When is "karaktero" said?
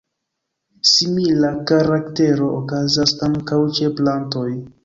1.71-2.49